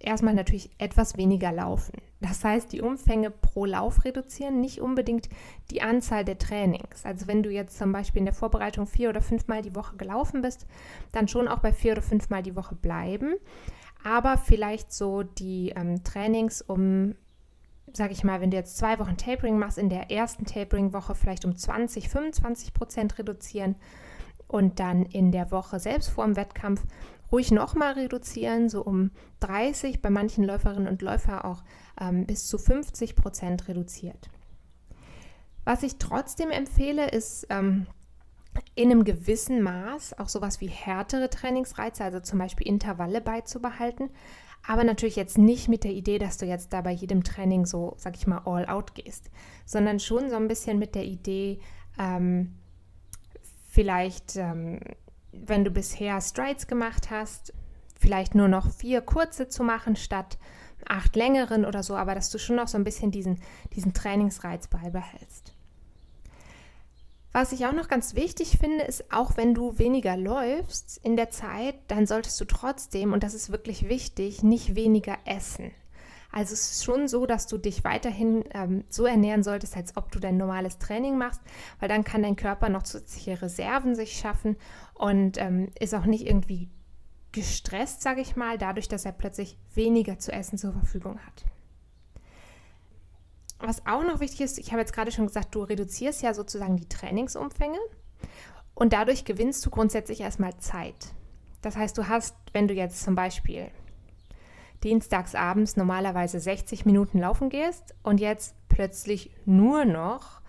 erstmal 0.00 0.34
natürlich 0.34 0.70
etwas 0.78 1.16
weniger 1.16 1.52
laufen. 1.52 1.94
Das 2.20 2.44
heißt, 2.44 2.72
die 2.72 2.82
Umfänge 2.82 3.30
pro 3.30 3.64
Lauf 3.64 4.04
reduzieren, 4.04 4.60
nicht 4.60 4.80
unbedingt 4.80 5.28
die 5.70 5.82
Anzahl 5.82 6.24
der 6.24 6.38
Trainings. 6.38 7.04
Also 7.04 7.26
wenn 7.26 7.42
du 7.42 7.50
jetzt 7.50 7.78
zum 7.78 7.92
Beispiel 7.92 8.20
in 8.20 8.26
der 8.26 8.34
Vorbereitung 8.34 8.86
vier 8.86 9.08
oder 9.08 9.22
fünfmal 9.22 9.62
die 9.62 9.74
Woche 9.74 9.96
gelaufen 9.96 10.42
bist, 10.42 10.66
dann 11.12 11.28
schon 11.28 11.48
auch 11.48 11.60
bei 11.60 11.72
vier 11.72 11.92
oder 11.92 12.02
fünfmal 12.02 12.42
die 12.42 12.56
Woche 12.56 12.74
bleiben 12.74 13.34
aber 14.04 14.38
vielleicht 14.38 14.92
so 14.92 15.22
die 15.22 15.72
ähm, 15.76 16.02
Trainings 16.04 16.62
um, 16.62 17.14
sage 17.92 18.12
ich 18.12 18.24
mal, 18.24 18.40
wenn 18.40 18.50
du 18.50 18.56
jetzt 18.56 18.78
zwei 18.78 18.98
Wochen 18.98 19.16
Tapering 19.16 19.58
machst, 19.58 19.78
in 19.78 19.88
der 19.88 20.10
ersten 20.10 20.46
Tapering-Woche 20.46 21.14
vielleicht 21.14 21.44
um 21.44 21.56
20, 21.56 22.08
25 22.08 22.72
Prozent 22.72 23.18
reduzieren 23.18 23.76
und 24.48 24.80
dann 24.80 25.04
in 25.04 25.32
der 25.32 25.50
Woche 25.50 25.78
selbst 25.78 26.08
vor 26.08 26.24
dem 26.24 26.36
Wettkampf 26.36 26.82
ruhig 27.32 27.50
nochmal 27.50 27.94
reduzieren, 27.94 28.68
so 28.68 28.82
um 28.82 29.10
30, 29.40 30.02
bei 30.02 30.10
manchen 30.10 30.44
Läuferinnen 30.44 30.88
und 30.88 31.02
Läufern 31.02 31.40
auch 31.40 31.62
ähm, 32.00 32.26
bis 32.26 32.46
zu 32.46 32.58
50 32.58 33.16
Prozent 33.16 33.68
reduziert. 33.68 34.30
Was 35.64 35.82
ich 35.82 35.98
trotzdem 35.98 36.50
empfehle, 36.50 37.10
ist 37.10 37.46
ähm, 37.50 37.86
in 38.74 38.90
einem 38.90 39.04
gewissen 39.04 39.62
Maß 39.62 40.18
auch 40.18 40.28
sowas 40.28 40.60
wie 40.60 40.68
härtere 40.68 41.30
Trainingsreize, 41.30 42.02
also 42.02 42.20
zum 42.20 42.38
Beispiel 42.38 42.66
Intervalle 42.66 43.20
beizubehalten, 43.20 44.10
aber 44.66 44.84
natürlich 44.84 45.16
jetzt 45.16 45.38
nicht 45.38 45.68
mit 45.68 45.84
der 45.84 45.92
Idee, 45.92 46.18
dass 46.18 46.36
du 46.36 46.46
jetzt 46.46 46.72
da 46.72 46.80
bei 46.80 46.90
jedem 46.90 47.24
Training 47.24 47.66
so, 47.66 47.94
sag 47.96 48.16
ich 48.16 48.26
mal, 48.26 48.42
all 48.44 48.66
out 48.66 48.94
gehst, 48.94 49.30
sondern 49.64 50.00
schon 50.00 50.28
so 50.30 50.36
ein 50.36 50.48
bisschen 50.48 50.78
mit 50.78 50.94
der 50.94 51.04
Idee, 51.04 51.60
ähm, 51.98 52.54
vielleicht, 53.68 54.36
ähm, 54.36 54.80
wenn 55.32 55.64
du 55.64 55.70
bisher 55.70 56.20
Strides 56.20 56.66
gemacht 56.66 57.10
hast, 57.10 57.52
vielleicht 57.98 58.34
nur 58.34 58.48
noch 58.48 58.70
vier 58.70 59.00
kurze 59.00 59.48
zu 59.48 59.62
machen 59.62 59.96
statt 59.96 60.38
acht 60.88 61.14
längeren 61.16 61.64
oder 61.64 61.82
so, 61.82 61.94
aber 61.96 62.14
dass 62.14 62.30
du 62.30 62.38
schon 62.38 62.56
noch 62.56 62.68
so 62.68 62.78
ein 62.78 62.84
bisschen 62.84 63.10
diesen, 63.10 63.40
diesen 63.74 63.92
Trainingsreiz 63.92 64.66
beibehältst. 64.68 65.54
Was 67.32 67.52
ich 67.52 67.64
auch 67.66 67.72
noch 67.72 67.86
ganz 67.86 68.16
wichtig 68.16 68.58
finde, 68.58 68.84
ist, 68.84 69.12
auch 69.12 69.36
wenn 69.36 69.54
du 69.54 69.78
weniger 69.78 70.16
läufst 70.16 70.98
in 71.04 71.16
der 71.16 71.30
Zeit, 71.30 71.76
dann 71.86 72.06
solltest 72.06 72.40
du 72.40 72.44
trotzdem, 72.44 73.12
und 73.12 73.22
das 73.22 73.34
ist 73.34 73.52
wirklich 73.52 73.88
wichtig, 73.88 74.42
nicht 74.42 74.74
weniger 74.74 75.16
essen. 75.26 75.70
Also 76.32 76.54
es 76.54 76.70
ist 76.70 76.84
schon 76.84 77.08
so, 77.08 77.26
dass 77.26 77.46
du 77.46 77.58
dich 77.58 77.82
weiterhin 77.82 78.44
ähm, 78.52 78.84
so 78.88 79.04
ernähren 79.04 79.42
solltest, 79.42 79.76
als 79.76 79.96
ob 79.96 80.12
du 80.12 80.20
dein 80.20 80.36
normales 80.36 80.78
Training 80.78 81.18
machst, 81.18 81.40
weil 81.80 81.88
dann 81.88 82.04
kann 82.04 82.22
dein 82.22 82.36
Körper 82.36 82.68
noch 82.68 82.84
zusätzliche 82.84 83.42
Reserven 83.42 83.96
sich 83.96 84.16
schaffen 84.16 84.56
und 84.94 85.38
ähm, 85.38 85.70
ist 85.78 85.94
auch 85.94 86.06
nicht 86.06 86.26
irgendwie 86.26 86.68
gestresst, 87.32 88.02
sage 88.02 88.20
ich 88.20 88.36
mal, 88.36 88.58
dadurch, 88.58 88.88
dass 88.88 89.04
er 89.04 89.12
plötzlich 89.12 89.58
weniger 89.74 90.18
zu 90.18 90.32
essen 90.32 90.58
zur 90.58 90.72
Verfügung 90.72 91.18
hat. 91.18 91.44
Was 93.58 93.86
auch 93.86 94.02
noch 94.04 94.20
wichtig 94.20 94.40
ist, 94.40 94.58
ich 94.58 94.70
habe 94.70 94.80
jetzt 94.80 94.92
gerade 94.92 95.12
schon 95.12 95.26
gesagt, 95.26 95.54
du 95.54 95.62
reduzierst 95.62 96.22
ja 96.22 96.32
sozusagen 96.32 96.76
die 96.76 96.88
Trainingsumfänge 96.88 97.78
und 98.74 98.92
dadurch 98.92 99.24
gewinnst 99.24 99.64
du 99.66 99.70
grundsätzlich 99.70 100.20
erstmal 100.20 100.56
Zeit. 100.58 101.12
Das 101.60 101.76
heißt, 101.76 101.98
du 101.98 102.08
hast, 102.08 102.34
wenn 102.52 102.68
du 102.68 102.74
jetzt 102.74 103.02
zum 103.02 103.14
Beispiel 103.14 103.70
dienstags 104.84 105.34
abends 105.34 105.76
normalerweise 105.76 106.40
60 106.40 106.86
Minuten 106.86 107.18
laufen 107.18 107.50
gehst 107.50 107.94
und 108.02 108.20
jetzt 108.20 108.54
plötzlich 108.68 109.30
nur 109.44 109.84
noch 109.84 110.40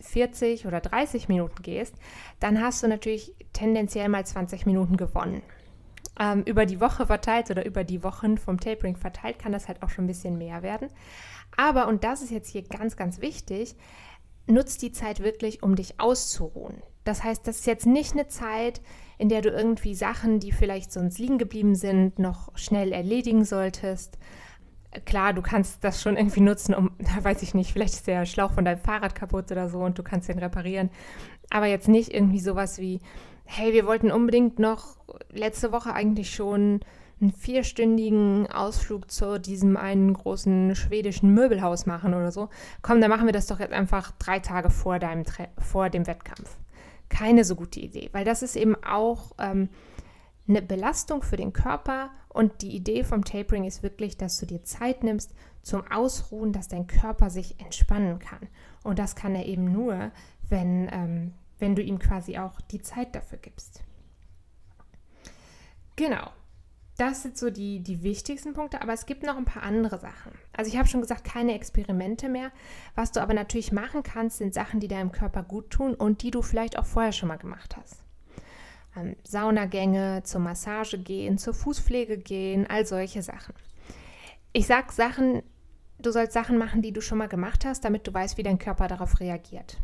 40 0.00 0.66
oder 0.66 0.80
30 0.80 1.28
Minuten 1.28 1.62
gehst, 1.62 1.94
dann 2.40 2.60
hast 2.60 2.82
du 2.82 2.88
natürlich 2.88 3.34
tendenziell 3.52 4.08
mal 4.08 4.26
20 4.26 4.66
Minuten 4.66 4.96
gewonnen. 4.96 5.42
Ähm, 6.18 6.42
über 6.44 6.66
die 6.66 6.80
Woche 6.80 7.06
verteilt 7.06 7.50
oder 7.50 7.64
über 7.66 7.84
die 7.84 8.02
Wochen 8.02 8.38
vom 8.38 8.58
Tapering 8.58 8.96
verteilt 8.96 9.38
kann 9.38 9.52
das 9.52 9.68
halt 9.68 9.82
auch 9.82 9.90
schon 9.90 10.04
ein 10.04 10.08
bisschen 10.08 10.38
mehr 10.38 10.62
werden. 10.62 10.88
Aber, 11.56 11.88
und 11.88 12.04
das 12.04 12.22
ist 12.22 12.30
jetzt 12.30 12.50
hier 12.50 12.62
ganz, 12.62 12.96
ganz 12.96 13.20
wichtig, 13.20 13.76
nutzt 14.46 14.82
die 14.82 14.92
Zeit 14.92 15.20
wirklich, 15.20 15.62
um 15.62 15.76
dich 15.76 16.00
auszuruhen. 16.00 16.82
Das 17.04 17.22
heißt, 17.22 17.46
das 17.46 17.60
ist 17.60 17.66
jetzt 17.66 17.86
nicht 17.86 18.12
eine 18.12 18.26
Zeit, 18.28 18.80
in 19.18 19.28
der 19.28 19.40
du 19.40 19.50
irgendwie 19.50 19.94
Sachen, 19.94 20.40
die 20.40 20.52
vielleicht 20.52 20.92
sonst 20.92 21.18
liegen 21.18 21.38
geblieben 21.38 21.74
sind, 21.74 22.18
noch 22.18 22.56
schnell 22.56 22.92
erledigen 22.92 23.44
solltest. 23.44 24.18
Klar, 25.04 25.32
du 25.32 25.42
kannst 25.42 25.84
das 25.84 26.02
schon 26.02 26.16
irgendwie 26.16 26.40
nutzen, 26.40 26.74
um, 26.74 26.90
da 26.98 27.22
weiß 27.24 27.42
ich 27.42 27.54
nicht, 27.54 27.72
vielleicht 27.72 27.94
ist 27.94 28.06
der 28.06 28.26
Schlauch 28.26 28.52
von 28.52 28.64
deinem 28.64 28.80
Fahrrad 28.80 29.14
kaputt 29.14 29.50
oder 29.52 29.68
so 29.68 29.78
und 29.78 29.98
du 29.98 30.02
kannst 30.02 30.28
den 30.28 30.38
reparieren. 30.38 30.90
Aber 31.50 31.66
jetzt 31.66 31.88
nicht 31.88 32.12
irgendwie 32.12 32.40
sowas 32.40 32.78
wie, 32.78 33.00
hey, 33.44 33.72
wir 33.72 33.86
wollten 33.86 34.10
unbedingt 34.10 34.58
noch 34.58 34.96
letzte 35.30 35.70
Woche 35.70 35.94
eigentlich 35.94 36.34
schon 36.34 36.80
einen 37.20 37.32
vierstündigen 37.32 38.46
Ausflug 38.48 39.10
zu 39.10 39.40
diesem 39.40 39.76
einen 39.76 40.12
großen 40.12 40.74
schwedischen 40.74 41.32
Möbelhaus 41.32 41.86
machen 41.86 42.12
oder 42.12 42.30
so. 42.30 42.50
Komm, 42.82 43.00
dann 43.00 43.10
machen 43.10 43.26
wir 43.26 43.32
das 43.32 43.46
doch 43.46 43.58
jetzt 43.58 43.72
einfach 43.72 44.12
drei 44.18 44.38
Tage 44.38 44.70
vor, 44.70 44.98
deinem 44.98 45.24
vor 45.58 45.88
dem 45.88 46.06
Wettkampf. 46.06 46.58
Keine 47.08 47.44
so 47.44 47.54
gute 47.54 47.80
Idee, 47.80 48.10
weil 48.12 48.24
das 48.24 48.42
ist 48.42 48.56
eben 48.56 48.74
auch 48.84 49.32
ähm, 49.38 49.70
eine 50.48 50.60
Belastung 50.60 51.22
für 51.22 51.36
den 51.36 51.52
Körper 51.52 52.10
und 52.28 52.60
die 52.60 52.76
Idee 52.76 53.02
vom 53.02 53.24
Tapering 53.24 53.64
ist 53.64 53.82
wirklich, 53.82 54.18
dass 54.18 54.38
du 54.38 54.46
dir 54.46 54.62
Zeit 54.62 55.02
nimmst 55.02 55.32
zum 55.62 55.84
Ausruhen, 55.90 56.52
dass 56.52 56.68
dein 56.68 56.86
Körper 56.86 57.30
sich 57.30 57.58
entspannen 57.58 58.18
kann. 58.18 58.46
Und 58.84 58.98
das 58.98 59.16
kann 59.16 59.34
er 59.34 59.46
eben 59.46 59.72
nur, 59.72 60.12
wenn, 60.48 60.88
ähm, 60.92 61.34
wenn 61.58 61.74
du 61.74 61.82
ihm 61.82 61.98
quasi 61.98 62.38
auch 62.38 62.60
die 62.60 62.82
Zeit 62.82 63.14
dafür 63.14 63.38
gibst. 63.38 63.82
Genau, 65.96 66.30
das 66.96 67.22
sind 67.22 67.36
so 67.36 67.50
die, 67.50 67.80
die 67.80 68.02
wichtigsten 68.02 68.54
Punkte, 68.54 68.80
aber 68.80 68.94
es 68.94 69.04
gibt 69.04 69.22
noch 69.22 69.36
ein 69.36 69.44
paar 69.44 69.62
andere 69.62 69.98
Sachen. 69.98 70.32
Also 70.56 70.70
ich 70.70 70.78
habe 70.78 70.88
schon 70.88 71.02
gesagt, 71.02 71.24
keine 71.24 71.54
Experimente 71.54 72.28
mehr. 72.28 72.50
Was 72.94 73.12
du 73.12 73.20
aber 73.20 73.34
natürlich 73.34 73.70
machen 73.70 74.02
kannst, 74.02 74.38
sind 74.38 74.54
Sachen, 74.54 74.80
die 74.80 74.88
deinem 74.88 75.12
Körper 75.12 75.42
gut 75.42 75.70
tun 75.70 75.94
und 75.94 76.22
die 76.22 76.30
du 76.30 76.40
vielleicht 76.40 76.78
auch 76.78 76.86
vorher 76.86 77.12
schon 77.12 77.28
mal 77.28 77.36
gemacht 77.36 77.76
hast. 77.76 78.02
Ähm, 78.96 79.14
Saunagänge, 79.24 80.22
zur 80.24 80.40
Massage 80.40 80.98
gehen, 80.98 81.36
zur 81.36 81.52
Fußpflege 81.52 82.16
gehen, 82.16 82.66
all 82.66 82.86
solche 82.86 83.22
Sachen. 83.22 83.54
Ich 84.54 84.66
sage 84.66 84.90
Sachen, 84.90 85.42
du 85.98 86.10
sollst 86.10 86.32
Sachen 86.32 86.56
machen, 86.56 86.80
die 86.80 86.92
du 86.92 87.02
schon 87.02 87.18
mal 87.18 87.28
gemacht 87.28 87.66
hast, 87.66 87.84
damit 87.84 88.06
du 88.06 88.14
weißt, 88.14 88.38
wie 88.38 88.42
dein 88.42 88.58
Körper 88.58 88.88
darauf 88.88 89.20
reagiert. 89.20 89.76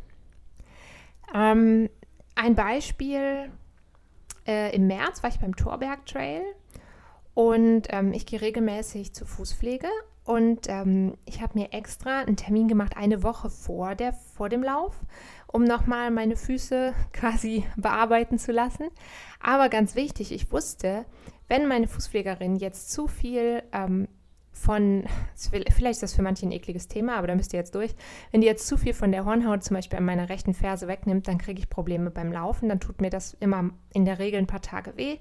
Ähm, 1.35 1.90
ein 2.37 2.54
Beispiel, 2.54 3.50
äh, 4.47 4.75
im 4.75 4.87
März 4.87 5.23
war 5.23 5.28
ich 5.28 5.38
beim 5.38 5.54
Torberg 5.57 6.07
Trail 6.07 6.42
und 7.35 7.89
ähm, 7.91 8.12
ich 8.12 8.27
gehe 8.27 8.41
regelmäßig 8.41 9.15
zur 9.15 9.27
Fußpflege 9.27 9.89
und 10.25 10.69
ähm, 10.69 11.17
ich 11.25 11.43
habe 11.43 11.59
mir 11.59 11.73
extra 11.73 12.21
einen 12.21 12.37
Termin 12.37 12.69
gemacht, 12.69 12.97
eine 12.97 13.23
Woche 13.23 13.51
vor, 13.51 13.95
der, 13.95 14.12
vor 14.12 14.49
dem 14.49 14.62
Lauf, 14.62 14.95
um 15.49 15.65
nochmal 15.65 16.11
meine 16.11 16.37
Füße 16.37 16.95
quasi 17.12 17.65
bearbeiten 17.77 18.39
zu 18.39 18.53
lassen. 18.53 18.89
Aber 19.41 19.69
ganz 19.69 19.95
wichtig, 19.97 20.33
ich 20.33 20.53
wusste, 20.53 21.05
wenn 21.49 21.67
meine 21.67 21.89
Fußpflegerin 21.89 22.57
jetzt 22.57 22.93
zu 22.93 23.09
viel 23.09 23.65
ähm, 23.73 24.07
von, 24.53 25.05
vielleicht 25.35 25.97
ist 25.97 26.03
das 26.05 26.15
für 26.15 26.23
manche 26.23 26.47
ein 26.47 26.53
ekliges 26.53 26.87
Thema, 26.87 27.17
aber 27.17 27.27
da 27.27 27.35
müsst 27.35 27.53
ihr 27.53 27.59
jetzt 27.59 27.75
durch. 27.75 27.95
Wenn 28.31 28.43
die 28.43 28.47
jetzt 28.47 28.69
zu 28.69 28.77
viel 28.77 28.95
von 28.95 29.11
der 29.11 29.25
Hornhaut 29.25 29.65
zum 29.65 29.75
Beispiel 29.75 29.99
an 29.99 30.05
meiner 30.05 30.29
rechten 30.29 30.55
Ferse 30.55 30.87
wegnimmt, 30.87 31.27
dann 31.27 31.39
kriege 31.39 31.59
ich 31.59 31.69
Probleme 31.69 32.11
beim 32.11 32.31
Laufen. 32.31 32.69
Dann 32.69 32.79
tut 32.79 33.01
mir 33.01 33.11
das 33.11 33.35
immer 33.41 33.71
in 33.93 34.05
der 34.05 34.21
Regel 34.21 34.39
ein 34.39 34.47
paar 34.47 34.62
Tage 34.62 34.97
weh. 34.97 35.19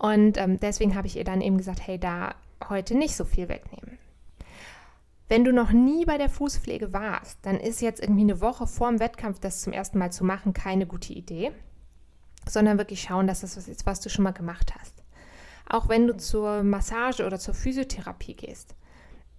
Und 0.00 0.38
ähm, 0.38 0.58
deswegen 0.58 0.94
habe 0.96 1.06
ich 1.06 1.16
ihr 1.16 1.24
dann 1.24 1.42
eben 1.42 1.58
gesagt, 1.58 1.86
hey, 1.86 1.98
da 2.00 2.34
heute 2.70 2.96
nicht 2.96 3.14
so 3.14 3.26
viel 3.26 3.50
wegnehmen. 3.50 3.98
Wenn 5.28 5.44
du 5.44 5.52
noch 5.52 5.72
nie 5.72 6.06
bei 6.06 6.16
der 6.16 6.30
Fußpflege 6.30 6.94
warst, 6.94 7.38
dann 7.42 7.60
ist 7.60 7.82
jetzt 7.82 8.00
irgendwie 8.00 8.22
eine 8.22 8.40
Woche 8.40 8.66
vor 8.66 8.88
dem 8.88 8.98
Wettkampf 8.98 9.40
das 9.40 9.60
zum 9.60 9.74
ersten 9.74 9.98
Mal 9.98 10.10
zu 10.10 10.24
machen 10.24 10.54
keine 10.54 10.86
gute 10.86 11.12
Idee, 11.12 11.52
sondern 12.48 12.78
wirklich 12.78 13.02
schauen, 13.02 13.26
dass 13.26 13.42
das 13.42 13.58
was 13.58 13.68
ist, 13.68 13.84
was 13.84 14.00
du 14.00 14.08
schon 14.08 14.24
mal 14.24 14.32
gemacht 14.32 14.72
hast. 14.80 15.04
Auch 15.68 15.90
wenn 15.90 16.06
du 16.06 16.16
zur 16.16 16.62
Massage 16.62 17.26
oder 17.26 17.38
zur 17.38 17.52
Physiotherapie 17.52 18.34
gehst, 18.34 18.74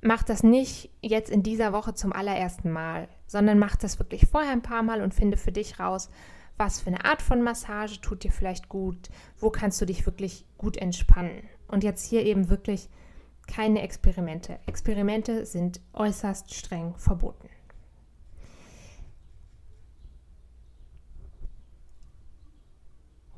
mach 0.01 0.21
das 0.21 0.43
nicht 0.43 0.91
jetzt 1.01 1.31
in 1.31 1.41
dieser 1.41 1.73
Woche 1.73 1.95
zum 1.95 2.13
allerersten 2.13 2.69
Mal, 2.69 3.07
sondern 3.25 3.57
mach 3.57 3.77
das 3.77 3.97
wirklich 3.97 4.27
vorher 4.27 4.51
ein 4.51 4.61
paar 4.61 4.83
Mal 4.83 5.01
und 5.01 5.15
finde 5.15 5.37
für 5.37 5.51
dich 5.51 5.79
raus, 5.79 6.11
was 6.57 6.81
für 6.81 6.87
eine 6.87 7.05
Art 7.05 7.21
von 7.21 7.41
Massage 7.41 8.01
tut 8.01 8.23
dir 8.23 8.31
vielleicht 8.31 8.69
gut, 8.69 9.09
wo 9.39 9.49
kannst 9.49 9.81
du 9.81 9.85
dich 9.85 10.05
wirklich 10.05 10.45
gut 10.57 10.77
entspannen. 10.77 11.43
Und 11.67 11.83
jetzt 11.83 12.05
hier 12.05 12.23
eben 12.25 12.49
wirklich 12.49 12.89
keine 13.47 13.81
Experimente. 13.81 14.59
Experimente 14.65 15.45
sind 15.45 15.81
äußerst 15.93 16.53
streng 16.53 16.95
verboten. 16.97 17.49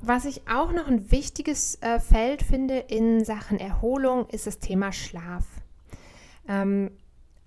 Was 0.05 0.25
ich 0.25 0.49
auch 0.49 0.73
noch 0.73 0.87
ein 0.87 1.11
wichtiges 1.11 1.81
äh, 1.81 1.97
Feld 1.97 2.43
finde 2.43 2.77
in 2.77 3.23
Sachen 3.23 3.57
Erholung, 3.57 4.27
ist 4.27 4.45
das 4.47 4.59
Thema 4.59 4.91
Schlaf. 4.91 5.45
Ähm, 6.47 6.91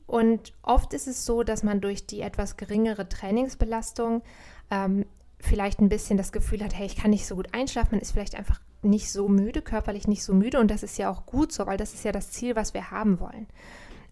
und 0.06 0.54
oft 0.62 0.94
ist 0.94 1.06
es 1.06 1.26
so, 1.26 1.42
dass 1.42 1.62
man 1.62 1.82
durch 1.82 2.06
die 2.06 2.22
etwas 2.22 2.56
geringere 2.56 3.10
Trainingsbelastung 3.10 4.22
ähm, 4.70 5.04
vielleicht 5.38 5.80
ein 5.80 5.88
bisschen 5.88 6.16
das 6.16 6.32
Gefühl 6.32 6.62
hat, 6.62 6.74
hey, 6.76 6.86
ich 6.86 6.96
kann 6.96 7.10
nicht 7.10 7.26
so 7.26 7.36
gut 7.36 7.48
einschlafen, 7.52 7.90
man 7.92 8.00
ist 8.00 8.12
vielleicht 8.12 8.34
einfach 8.34 8.60
nicht 8.82 9.10
so 9.10 9.28
müde, 9.28 9.62
körperlich 9.62 10.08
nicht 10.08 10.22
so 10.22 10.34
müde 10.34 10.58
und 10.58 10.70
das 10.70 10.82
ist 10.82 10.98
ja 10.98 11.10
auch 11.10 11.26
gut 11.26 11.52
so, 11.52 11.66
weil 11.66 11.76
das 11.76 11.94
ist 11.94 12.04
ja 12.04 12.12
das 12.12 12.30
Ziel, 12.30 12.56
was 12.56 12.74
wir 12.74 12.90
haben 12.90 13.20
wollen. 13.20 13.46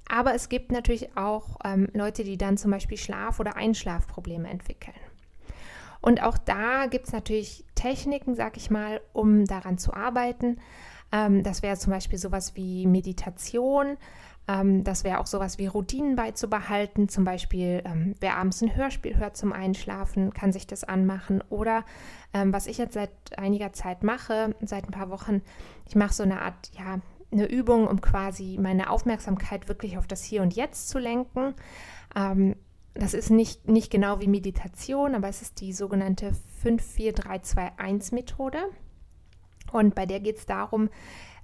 Aber 0.09 0.35
es 0.35 0.49
gibt 0.49 0.71
natürlich 0.71 1.17
auch 1.17 1.59
ähm, 1.65 1.89
Leute, 1.95 2.25
die 2.25 2.37
dann 2.37 2.59
zum 2.59 2.71
Beispiel 2.71 2.99
Schlaf- 2.99 3.41
oder 3.41 3.57
Einschlafprobleme 3.57 4.49
entwickeln. 4.49 4.97
Und 6.01 6.23
auch 6.23 6.37
da 6.37 6.87
gibt 6.87 7.07
es 7.07 7.13
natürlich 7.13 7.65
Techniken, 7.75 8.35
sag 8.35 8.59
ich 8.59 8.71
mal, 8.71 9.01
um 9.15 9.47
daran 9.47 9.79
zu 9.79 9.95
arbeiten. 9.95 10.59
Ähm, 11.11 11.43
das 11.43 11.63
wäre 11.63 11.79
zum 11.79 11.93
Beispiel 11.93 12.19
sowas 12.19 12.55
wie 12.57 12.87
Meditation. 12.87 13.97
Ähm, 14.47 14.85
das 14.85 15.05
wäre 15.05 15.21
auch 15.21 15.27
sowas 15.27 15.59
wie 15.59 15.67
Routinen 15.67 16.17
beizubehalten. 16.17 17.09
Zum 17.09 17.25
Beispiel, 17.25 17.83
ähm, 17.85 18.15
wer 18.21 18.37
abends 18.37 18.63
ein 18.63 18.77
Hörspiel 18.77 19.17
hört 19.17 19.37
zum 19.37 19.53
Einschlafen, 19.53 20.33
kann 20.35 20.53
sich 20.53 20.67
das 20.67 20.85
anmachen. 20.85 21.43
Oder 21.49 21.85
ähm, 22.33 22.53
was 22.53 22.67
ich 22.67 22.79
jetzt 22.79 22.95
seit 22.95 23.11
einiger 23.39 23.73
Zeit 23.73 24.03
mache, 24.03 24.55
seit 24.61 24.85
ein 24.85 24.93
paar 24.93 25.11
Wochen, 25.11 25.43
ich 25.87 25.97
mache 25.97 26.13
so 26.13 26.23
eine 26.23 26.43
Art, 26.43 26.71
ja, 26.73 27.01
eine 27.33 27.47
Übung, 27.47 27.87
um 27.89 28.01
quasi 28.01 28.59
meine 28.61 28.91
Aufmerksamkeit 28.91 29.69
wirklich 29.69 29.99
auf 29.99 30.07
das 30.07 30.23
Hier 30.23 30.43
und 30.43 30.55
Jetzt 30.55 30.89
zu 30.89 30.99
lenken. 30.99 31.55
Ähm, 32.15 32.57
das 32.95 33.13
ist 33.15 33.31
nicht, 33.31 33.69
nicht 33.69 33.91
genau 33.91 34.21
wie 34.21 34.29
Meditation, 34.29 35.17
aber 35.17 35.29
es 35.29 35.43
ist 35.43 35.61
die 35.61 35.73
sogenannte 35.73 36.33
54321-Methode. 36.65 38.59
Und 39.73 39.97
bei 39.97 40.07
der 40.07 40.21
geht 40.21 40.39
es 40.39 40.47
darum, 40.47 40.89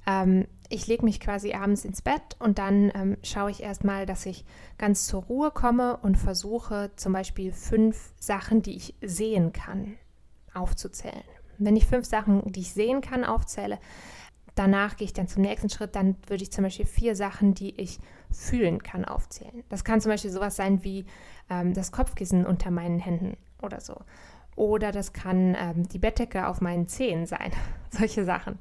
ähm, 0.07 0.47
ich 0.71 0.87
lege 0.87 1.05
mich 1.05 1.21
quasi 1.21 1.53
abends 1.53 1.85
ins 1.85 2.01
Bett 2.01 2.37
und 2.39 2.59
dann 2.59 2.93
ähm, 2.95 3.17
schaue 3.23 3.51
ich 3.51 3.63
erstmal, 3.63 4.07
dass 4.07 4.25
ich 4.25 4.45
ganz 4.79 5.07
zur 5.07 5.25
Ruhe 5.25 5.51
komme 5.51 5.99
und 5.99 6.17
versuche 6.17 6.91
zum 6.97 7.13
Beispiel 7.13 7.53
fünf 7.53 8.13
Sachen, 8.19 8.63
die 8.63 8.77
ich 8.77 8.95
sehen 9.03 9.53
kann, 9.53 9.97
aufzuzählen. 10.55 11.25
Wenn 11.59 11.77
ich 11.77 11.87
fünf 11.87 12.07
Sachen, 12.07 12.41
die 12.53 12.61
ich 12.61 12.73
sehen 12.73 13.01
kann, 13.01 13.25
aufzähle, 13.25 13.79
danach 14.55 14.97
gehe 14.97 15.07
ich 15.07 15.13
dann 15.13 15.27
zum 15.27 15.43
nächsten 15.43 15.69
Schritt, 15.71 15.97
dann 15.97 16.17
würde 16.29 16.45
ich 16.45 16.53
zum 16.53 16.65
Beispiel 16.65 16.87
vier 16.87 17.17
Sachen, 17.17 17.53
die 17.53 17.79
ich 17.79 17.99
fühlen 18.31 18.83
kann, 18.83 19.05
aufzählen. 19.05 19.65
Das 19.69 19.85
kann 19.85 20.01
zum 20.01 20.11
Beispiel 20.13 20.31
sowas 20.31 20.55
sein 20.55 20.85
wie 20.85 21.05
ähm, 21.51 21.75
das 21.75 21.91
Kopfkissen 21.91 22.47
unter 22.47 22.71
meinen 22.71 23.01
Händen 23.01 23.37
oder 23.61 23.81
so. 23.81 23.97
Oder 24.55 24.93
das 24.93 25.13
kann 25.13 25.57
ähm, 25.59 25.89
die 25.89 25.99
Bettdecke 25.99 26.47
auf 26.47 26.61
meinen 26.61 26.87
Zehen 26.87 27.27
sein. 27.27 27.51
Solche 27.91 28.25
Sachen. 28.25 28.59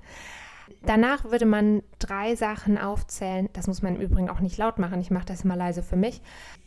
Danach 0.84 1.26
würde 1.26 1.46
man 1.46 1.84
drei 2.00 2.36
Sachen 2.36 2.78
aufzählen. 2.78 3.50
Das 3.54 3.68
muss 3.68 3.82
man 3.82 3.96
im 3.96 4.02
Übrigen 4.02 4.30
auch 4.30 4.40
nicht 4.40 4.58
laut 4.58 4.80
machen. 4.80 5.02
Ich 5.02 5.12
mache 5.12 5.26
das 5.26 5.44
immer 5.44 5.56
leise 5.56 5.84
für 5.84 5.98
mich, 5.98 6.22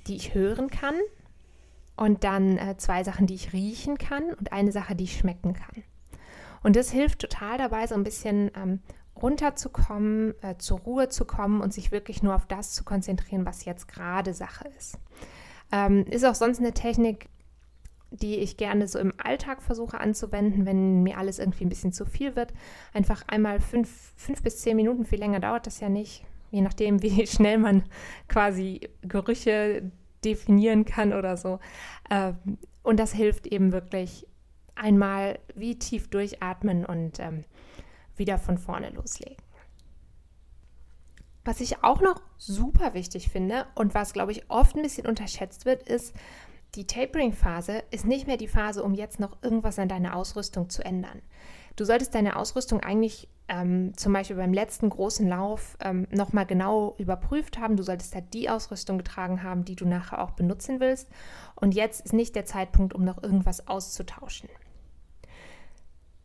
die 0.07 0.17
ich 0.17 0.35
hören 0.35 0.69
kann. 0.69 0.95
Und 1.97 2.25
dann 2.25 2.59
äh, 2.59 2.77
zwei 2.77 3.05
Sachen, 3.05 3.27
die 3.27 3.35
ich 3.35 3.53
riechen 3.53 3.99
kann 3.99 4.25
und 4.35 4.53
eine 4.53 4.73
Sache, 4.73 4.95
die 4.95 5.05
ich 5.05 5.17
schmecken 5.19 5.55
kann. 5.55 5.83
Und 6.63 6.77
das 6.77 6.91
hilft 6.91 7.21
total 7.21 7.59
dabei, 7.59 7.87
so 7.87 7.95
ein 7.95 8.05
bisschen 8.05 8.51
ähm, 8.57 8.81
runterzukommen, 9.21 10.35
äh, 10.43 10.57
zur 10.59 10.81
Ruhe 10.81 11.09
zu 11.09 11.25
kommen 11.25 11.61
und 11.61 11.73
sich 11.73 11.93
wirklich 11.93 12.23
nur 12.23 12.35
auf 12.35 12.47
das 12.47 12.73
zu 12.73 12.85
konzentrieren, 12.85 13.47
was 13.47 13.65
jetzt 13.65 13.89
gerade 13.89 14.35
Sache 14.35 14.69
ist. 14.79 14.99
Ähm, 15.71 16.05
ist 16.07 16.25
auch 16.25 16.35
sonst 16.35 16.61
eine 16.61 16.73
Technik, 16.73 17.29
die 18.13 18.37
ich 18.37 18.57
gerne 18.57 18.87
so 18.87 18.99
im 18.99 19.13
Alltag 19.19 19.63
versuche 19.63 19.99
anzuwenden, 19.99 20.67
wenn 20.67 21.03
mir 21.03 21.19
alles 21.19 21.39
irgendwie 21.39 21.65
ein 21.65 21.71
bisschen 21.71 21.93
zu 21.93 22.05
viel 22.05 22.37
wird. 22.37 22.53
Einfach 22.93 23.25
einmal 23.27 23.61
fünf, 23.61 24.13
fünf 24.17 24.43
bis 24.43 24.61
zehn 24.61 24.77
Minuten, 24.77 25.05
viel 25.05 25.19
länger 25.19 25.41
dauert 25.41 25.67
das 25.67 25.81
ja 25.81 25.89
nicht, 25.89 26.25
je 26.51 26.61
nachdem, 26.61 27.03
wie 27.03 27.27
schnell 27.27 27.59
man 27.59 27.85
quasi 28.29 28.89
Gerüche 29.03 29.91
definieren 30.25 30.85
kann 30.85 31.13
oder 31.13 31.37
so. 31.37 31.59
Ähm, 32.11 32.37
und 32.83 33.01
das 33.01 33.13
hilft 33.13 33.47
eben 33.47 33.73
wirklich 33.73 34.27
einmal 34.75 35.39
wie 35.55 35.79
tief 35.79 36.09
durchatmen 36.09 36.85
und 36.85 37.19
ähm, 37.21 37.45
wieder 38.17 38.39
von 38.39 38.59
vorne 38.59 38.91
loslegen. 38.91 39.43
Was 41.45 41.61
ich 41.61 41.83
auch 41.83 42.01
noch 42.01 42.23
super 42.37 42.95
wichtig 42.95 43.29
finde 43.29 43.67
und 43.75 43.95
was, 43.95 44.13
glaube 44.13 44.33
ich, 44.33 44.49
oft 44.49 44.77
ein 44.77 44.83
bisschen 44.83 45.07
unterschätzt 45.07 45.67
wird, 45.67 45.89
ist, 45.89 46.15
die 46.75 46.87
Tapering-Phase 46.87 47.83
ist 47.91 48.07
nicht 48.07 48.27
mehr 48.27 48.37
die 48.37 48.49
Phase, 48.49 48.83
um 48.83 48.95
jetzt 48.95 49.21
noch 49.21 49.37
irgendwas 49.43 49.79
an 49.79 49.89
deiner 49.89 50.17
Ausrüstung 50.17 50.71
zu 50.71 50.85
ändern. 50.85 51.21
Du 51.77 51.85
solltest 51.85 52.15
deine 52.15 52.37
Ausrüstung 52.37 52.81
eigentlich 52.81 53.29
ähm, 53.49 53.93
zum 53.97 54.13
Beispiel 54.13 54.37
beim 54.37 54.53
letzten 54.53 54.89
großen 54.89 55.29
Lauf 55.29 55.77
ähm, 55.81 56.07
nochmal 56.11 56.47
genau 56.47 56.95
überprüft 56.99 57.59
haben. 57.59 57.77
Du 57.77 57.83
solltest 57.83 58.15
da 58.15 58.21
die 58.21 58.49
Ausrüstung 58.49 58.99
getragen 58.99 59.43
haben, 59.43 59.65
die 59.65 59.77
du 59.77 59.87
nachher 59.87 60.23
auch 60.23 60.31
benutzen 60.31 60.81
willst. 60.81 61.09
Und 61.55 61.75
jetzt 61.75 62.01
ist 62.03 62.13
nicht 62.13 62.35
der 62.35 62.47
Zeitpunkt, 62.47 62.95
um 62.95 63.05
noch 63.05 63.23
irgendwas 63.23 63.69
auszutauschen. 63.69 64.49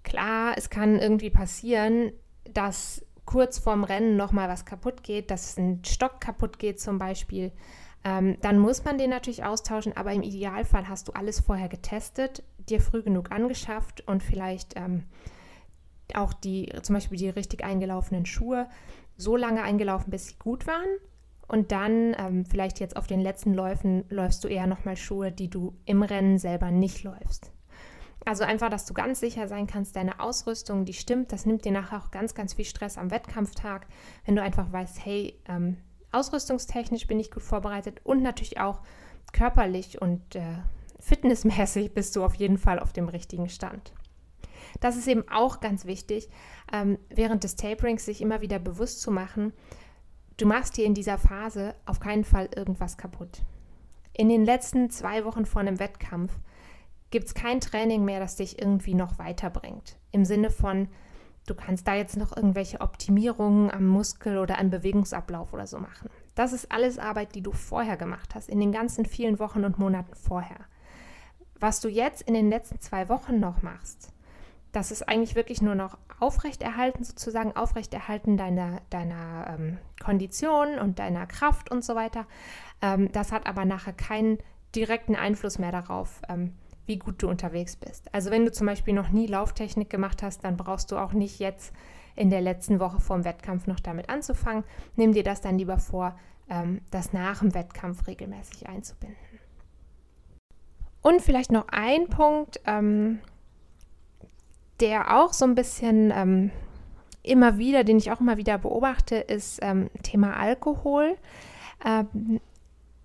Klar, 0.04 0.54
es 0.58 0.70
kann 0.70 1.00
irgendwie 1.00 1.30
passieren, 1.30 2.14
dass 2.54 3.06
kurz 3.26 3.60
vorm 3.60 3.84
Rennen 3.84 4.16
nochmal 4.16 4.48
was 4.48 4.64
kaputt 4.64 5.04
geht, 5.04 5.32
dass 5.32 5.58
ein 5.58 5.84
Stock 5.86 6.22
kaputt 6.22 6.60
geht 6.60 6.80
zum 6.80 6.98
Beispiel. 6.98 7.52
Ähm, 8.08 8.38
dann 8.42 8.58
muss 8.58 8.86
man 8.86 8.98
den 8.98 9.10
natürlich 9.10 9.44
austauschen, 9.44 9.98
aber 9.98 10.14
im 10.14 10.22
Idealfall 10.24 10.88
hast 10.88 11.10
du 11.10 11.12
alles 11.12 11.42
vorher 11.42 11.68
getestet, 11.68 12.42
dir 12.58 12.80
früh 12.80 13.04
genug 13.04 13.32
angeschafft 13.32 14.08
und 14.08 14.24
vielleicht 14.24 14.78
ähm, 14.78 15.04
auch 16.14 16.32
die, 16.32 16.72
zum 16.84 16.96
Beispiel 16.96 17.18
die 17.18 17.28
richtig 17.28 17.66
eingelaufenen 17.66 18.26
Schuhe 18.26 18.70
so 19.18 19.36
lange 19.36 19.62
eingelaufen, 19.62 20.10
bis 20.10 20.28
sie 20.28 20.36
gut 20.36 20.68
waren. 20.68 20.88
Und 21.50 21.74
dann 21.74 22.16
ähm, 22.18 22.46
vielleicht 22.46 22.80
jetzt 22.80 22.96
auf 22.96 23.08
den 23.08 23.20
letzten 23.20 23.54
Läufen 23.54 24.06
läufst 24.10 24.42
du 24.44 24.48
eher 24.48 24.68
nochmal 24.68 24.96
Schuhe, 24.96 25.34
die 25.34 25.50
du 25.50 25.76
im 25.84 26.02
Rennen 26.02 26.38
selber 26.38 26.72
nicht 26.72 27.04
läufst. 27.04 27.52
Also 28.26 28.46
einfach, 28.46 28.70
dass 28.70 28.86
du 28.86 28.94
ganz 28.94 29.20
sicher 29.20 29.50
sein 29.50 29.68
kannst, 29.68 29.98
deine 29.98 30.22
Ausrüstung, 30.22 30.86
die 30.86 30.94
stimmt. 30.94 31.34
Das 31.34 31.46
nimmt 31.46 31.66
dir 31.66 31.72
nachher 31.74 32.00
auch 32.00 32.12
ganz, 32.12 32.36
ganz 32.36 32.54
viel 32.54 32.66
Stress 32.66 32.98
am 32.98 33.12
Wettkampftag, 33.12 33.88
wenn 34.26 34.36
du 34.36 34.42
einfach 34.42 34.72
weißt, 34.72 35.06
hey, 35.06 35.40
ähm, 35.48 35.78
ausrüstungstechnisch 36.18 37.08
bin 37.08 37.20
ich 37.20 37.32
gut 37.32 37.44
vorbereitet 37.44 38.02
und 38.04 38.22
natürlich 38.22 38.60
auch 38.60 38.82
körperlich 39.34 40.02
und 40.02 40.36
äh, 40.36 40.42
fitnessmäßig 41.00 41.94
bist 41.94 42.16
du 42.16 42.24
auf 42.24 42.36
jeden 42.36 42.58
Fall 42.58 42.80
auf 42.80 42.94
dem 42.94 43.08
richtigen 43.08 43.50
Stand. 43.50 43.94
Das 44.80 44.98
ist 44.98 45.08
eben 45.08 45.28
auch 45.30 45.60
ganz 45.60 45.86
wichtig, 45.86 46.30
ähm, 46.72 46.98
während 47.10 47.44
des 47.44 47.56
Taperings 47.56 48.06
sich 48.06 48.22
immer 48.22 48.42
wieder 48.42 48.60
bewusst 48.60 49.02
zu 49.02 49.12
machen, 49.12 49.54
du 50.38 50.46
machst 50.46 50.78
dir 50.78 50.86
in 50.86 50.94
dieser 50.94 51.18
Phase 51.18 51.76
auf 51.86 52.00
keinen 52.00 52.24
Fall 52.24 52.50
irgendwas 52.56 52.98
kaputt. 52.98 53.42
In 54.14 54.30
den 54.30 54.46
letzten 54.46 54.90
zwei 54.90 55.24
Wochen 55.26 55.46
vor 55.46 55.62
einem 55.62 55.80
Wettkampf 55.80 56.34
gibt 57.12 57.28
es 57.28 57.34
kein 57.34 57.62
Training 57.62 58.04
mehr, 58.04 58.20
das 58.20 58.36
dich 58.36 58.60
irgendwie 58.60 58.96
noch 58.96 59.20
weiterbringt. 59.20 59.98
Im 60.12 60.26
Sinne 60.26 60.50
von, 60.50 60.90
du 61.48 61.56
kannst 61.56 61.88
da 61.88 61.96
jetzt 61.96 62.18
noch 62.18 62.36
irgendwelche 62.36 62.82
Optimierungen 62.82 63.72
am 63.72 63.88
Muskel 63.88 64.38
oder 64.38 64.60
am 64.60 64.70
Bewegungsablauf 64.70 65.54
oder 65.54 65.66
so 65.66 65.80
machen. 65.80 66.10
Das 66.36 66.54
ist 66.54 66.72
alles 66.72 67.00
Arbeit, 67.00 67.34
die 67.34 67.42
du 67.42 67.52
vorher 67.52 67.98
gemacht 67.98 68.36
hast, 68.36 68.50
in 68.50 68.60
den 68.60 68.72
ganzen 68.72 69.06
vielen 69.06 69.40
Wochen 69.40 69.66
und 69.66 69.80
Monaten 69.80 70.14
vorher. 70.14 70.60
Was 71.60 71.80
du 71.80 71.88
jetzt 71.88 72.22
in 72.22 72.36
den 72.36 72.50
letzten 72.50 72.80
zwei 72.80 73.10
Wochen 73.10 73.40
noch 73.40 73.64
machst, 73.64 74.14
das 74.72 74.92
ist 74.92 75.08
eigentlich 75.10 75.36
wirklich 75.36 75.62
nur 75.62 75.74
noch 75.74 75.98
aufrechterhalten, 76.20 77.04
sozusagen 77.04 77.56
aufrechterhalten 77.56 78.38
deiner, 78.38 78.82
deiner 78.90 79.56
ähm, 79.58 79.78
Kondition 80.04 80.78
und 80.78 81.00
deiner 81.00 81.26
Kraft 81.26 81.72
und 81.72 81.84
so 81.84 81.96
weiter. 81.96 82.28
Ähm, 82.82 83.12
das 83.12 83.32
hat 83.32 83.48
aber 83.48 83.66
nachher 83.66 83.94
keinen 83.94 84.38
direkten 84.76 85.16
Einfluss 85.16 85.58
mehr 85.58 85.72
darauf, 85.72 86.22
ähm, 86.30 86.54
wie 86.88 86.98
gut 86.98 87.22
du 87.22 87.30
unterwegs 87.30 87.76
bist. 87.76 88.14
Also 88.14 88.32
wenn 88.32 88.46
du 88.46 88.52
zum 88.52 88.66
Beispiel 88.66 88.94
noch 88.94 89.10
nie 89.10 89.28
Lauftechnik 89.28 89.90
gemacht 89.90 90.24
hast, 90.24 90.44
dann 90.44 90.58
brauchst 90.58 90.92
du 90.92 90.98
auch 90.98 91.14
nicht 91.14 91.40
jetzt 91.40 91.74
in 92.16 92.30
der 92.30 92.42
letzten 92.42 92.80
Woche 92.80 93.00
vor 93.00 93.18
dem 93.18 93.26
Wettkampf 93.26 93.68
noch 93.68 93.80
damit 93.80 94.10
anzufangen. 94.10 94.64
Nimm 94.96 95.14
dir 95.14 95.24
das 95.24 95.42
dann 95.42 95.58
lieber 95.58 95.78
vor, 95.78 96.18
ähm, 96.50 96.82
das 96.90 97.14
nach 97.14 97.40
dem 97.40 97.54
Wettkampf 97.54 98.08
regelmäßig 98.08 98.68
einzubinden. 98.68 99.18
Und 101.02 101.22
vielleicht 101.22 101.52
noch 101.52 101.68
ein 101.70 102.08
Punkt, 102.08 102.60
ähm, 102.66 103.20
der 104.80 105.16
auch 105.16 105.34
so 105.34 105.46
ein 105.46 105.56
bisschen 105.56 106.12
ähm, 106.16 106.52
immer 107.22 107.58
wieder, 107.58 107.84
den 107.84 107.98
ich 107.98 108.12
auch 108.12 108.22
immer 108.22 108.38
wieder 108.38 108.58
beobachte, 108.58 109.18
ist 109.18 109.62
Thema 110.02 110.38
Alkohol. 110.38 111.18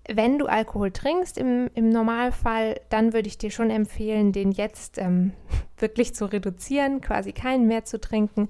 Wenn 0.07 0.37
du 0.37 0.47
Alkohol 0.47 0.91
trinkst 0.91 1.37
im, 1.37 1.69
im 1.75 1.89
Normalfall, 1.89 2.79
dann 2.89 3.13
würde 3.13 3.27
ich 3.27 3.37
dir 3.37 3.51
schon 3.51 3.69
empfehlen, 3.69 4.33
den 4.33 4.51
jetzt 4.51 4.97
ähm, 4.97 5.31
wirklich 5.77 6.13
zu 6.13 6.25
reduzieren, 6.25 7.01
quasi 7.01 7.31
keinen 7.31 7.67
mehr 7.67 7.85
zu 7.85 7.99
trinken. 7.99 8.49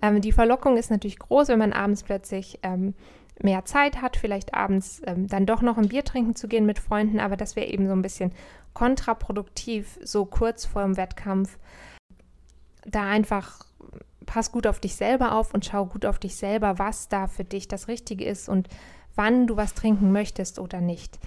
Ähm, 0.00 0.20
die 0.20 0.32
Verlockung 0.32 0.76
ist 0.76 0.90
natürlich 0.90 1.18
groß, 1.18 1.48
wenn 1.48 1.58
man 1.58 1.72
abends 1.72 2.02
plötzlich 2.02 2.58
ähm, 2.62 2.94
mehr 3.42 3.64
Zeit 3.64 4.00
hat, 4.00 4.16
vielleicht 4.16 4.54
abends 4.54 5.02
ähm, 5.06 5.26
dann 5.26 5.46
doch 5.46 5.60
noch 5.60 5.76
ein 5.76 5.88
Bier 5.88 6.04
trinken 6.04 6.36
zu 6.36 6.48
gehen 6.48 6.66
mit 6.66 6.78
Freunden, 6.78 7.20
aber 7.20 7.36
das 7.36 7.56
wäre 7.56 7.66
eben 7.66 7.86
so 7.86 7.92
ein 7.92 8.02
bisschen 8.02 8.32
kontraproduktiv, 8.72 9.98
so 10.02 10.24
kurz 10.24 10.64
vor 10.64 10.82
dem 10.82 10.96
Wettkampf. 10.96 11.58
Da 12.86 13.04
einfach 13.04 13.64
pass 14.26 14.52
gut 14.52 14.66
auf 14.66 14.80
dich 14.80 14.96
selber 14.96 15.32
auf 15.32 15.54
und 15.54 15.64
schau 15.64 15.86
gut 15.86 16.06
auf 16.06 16.18
dich 16.18 16.36
selber, 16.36 16.78
was 16.78 17.08
da 17.08 17.26
für 17.26 17.44
dich 17.44 17.68
das 17.68 17.88
Richtige 17.88 18.24
ist 18.24 18.48
und 18.48 18.68
wann 19.16 19.46
du 19.46 19.56
was 19.56 19.74
trinken 19.74 20.12
möchtest 20.12 20.58
oder 20.58 20.80
nicht. 20.80 21.18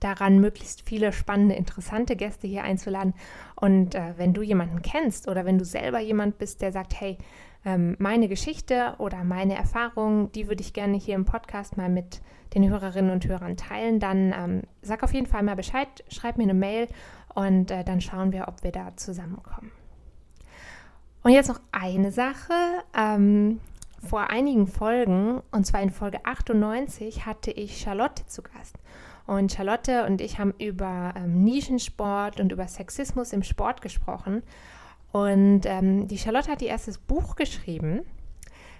daran, 0.00 0.38
möglichst 0.38 0.88
viele 0.88 1.12
spannende, 1.12 1.54
interessante 1.54 2.16
Gäste 2.16 2.46
hier 2.46 2.62
einzuladen. 2.62 3.14
Und 3.56 3.94
äh, 3.94 4.14
wenn 4.16 4.32
du 4.32 4.42
jemanden 4.42 4.82
kennst 4.82 5.28
oder 5.28 5.44
wenn 5.44 5.58
du 5.58 5.64
selber 5.64 5.98
jemand 5.98 6.38
bist, 6.38 6.62
der 6.62 6.72
sagt, 6.72 7.00
hey, 7.00 7.18
ähm, 7.64 7.96
meine 7.98 8.28
Geschichte 8.28 8.94
oder 8.98 9.24
meine 9.24 9.56
Erfahrung, 9.56 10.30
die 10.32 10.48
würde 10.48 10.62
ich 10.62 10.72
gerne 10.72 10.96
hier 10.96 11.16
im 11.16 11.24
Podcast 11.24 11.76
mal 11.76 11.88
mit 11.88 12.22
den 12.54 12.68
Hörerinnen 12.68 13.10
und 13.10 13.26
Hörern 13.26 13.56
teilen, 13.56 14.00
dann 14.00 14.32
ähm, 14.32 14.62
sag 14.80 15.02
auf 15.02 15.12
jeden 15.12 15.26
Fall 15.26 15.42
mal 15.42 15.56
Bescheid, 15.56 15.88
schreib 16.08 16.38
mir 16.38 16.44
eine 16.44 16.54
Mail 16.54 16.88
und 17.34 17.70
äh, 17.70 17.84
dann 17.84 18.00
schauen 18.00 18.32
wir, 18.32 18.48
ob 18.48 18.62
wir 18.62 18.72
da 18.72 18.96
zusammenkommen. 18.96 19.70
Und 21.22 21.32
jetzt 21.32 21.48
noch 21.48 21.60
eine 21.72 22.10
Sache. 22.10 22.54
Ähm, 22.96 23.60
vor 24.06 24.30
einigen 24.30 24.66
Folgen, 24.66 25.42
und 25.50 25.66
zwar 25.66 25.82
in 25.82 25.90
Folge 25.90 26.24
98, 26.24 27.26
hatte 27.26 27.50
ich 27.50 27.80
Charlotte 27.80 28.26
zu 28.26 28.42
Gast. 28.42 28.76
Und 29.26 29.52
Charlotte 29.52 30.06
und 30.06 30.20
ich 30.20 30.38
haben 30.38 30.54
über 30.58 31.12
ähm, 31.16 31.44
Nischensport 31.44 32.40
und 32.40 32.50
über 32.50 32.66
Sexismus 32.66 33.32
im 33.32 33.42
Sport 33.42 33.82
gesprochen. 33.82 34.42
Und 35.12 35.62
ähm, 35.64 36.08
die 36.08 36.18
Charlotte 36.18 36.50
hat 36.50 36.62
ihr 36.62 36.68
erstes 36.68 36.98
Buch 36.98 37.36
geschrieben. 37.36 38.00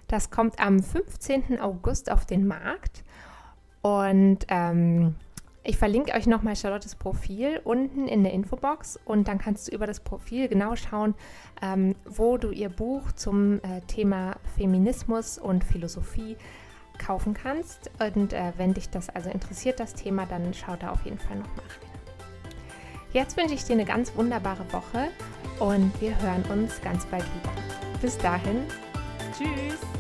Das 0.07 0.31
kommt 0.31 0.59
am 0.59 0.83
15. 0.83 1.61
August 1.61 2.11
auf 2.11 2.25
den 2.25 2.47
Markt. 2.47 3.05
Und 3.83 4.47
ähm, 4.49 5.17
ich 5.69 5.77
verlinke 5.77 6.15
euch 6.15 6.27
nochmal 6.27 6.57
Charlottes 6.57 6.95
Profil 6.95 7.61
unten 7.63 8.09
in 8.09 8.23
der 8.25 8.33
Infobox 8.33 8.99
und 9.05 9.29
dann 9.29 9.37
kannst 9.37 9.69
du 9.69 9.75
über 9.75 9.87
das 9.87 10.01
Profil 10.01 10.49
genau 10.49 10.77
schauen, 10.77 11.15
ähm, 11.61 11.95
wo 12.07 12.39
du 12.39 12.51
ihr 12.51 12.71
Buch 12.71 13.13
zum 13.13 13.59
äh, 13.59 13.83
Thema 13.87 14.37
Feminismus 14.57 15.37
und 15.37 15.63
Philosophie 15.63 16.39
kaufen 16.97 17.35
kannst. 17.35 17.91
Und 18.01 18.33
äh, 18.33 18.53
wenn 18.57 18.73
dich 18.73 18.89
das 18.89 19.11
also 19.11 19.29
interessiert, 19.29 19.79
das 19.79 19.93
Thema, 19.93 20.25
dann 20.25 20.55
schau 20.55 20.75
da 20.75 20.91
auf 20.91 21.05
jeden 21.05 21.19
Fall 21.19 21.37
nochmal 21.37 21.67
rein. 21.67 21.91
Jetzt 23.13 23.37
wünsche 23.37 23.53
ich 23.53 23.65
dir 23.65 23.75
eine 23.75 23.85
ganz 23.85 24.17
wunderbare 24.17 24.65
Woche 24.73 25.09
und 25.59 25.93
wir 26.01 26.19
hören 26.23 26.45
uns 26.51 26.81
ganz 26.81 27.05
bald 27.05 27.25
wieder. 27.25 27.53
Bis 28.01 28.17
dahin, 28.17 28.63
tschüss! 29.37 29.98